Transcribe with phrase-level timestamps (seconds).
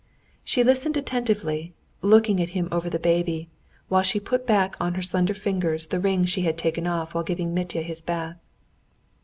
[0.43, 3.49] She listened attentively, looking at him over the baby,
[3.87, 7.23] while she put back on her slender fingers the rings she had taken off while
[7.23, 8.39] giving Mitya his bath.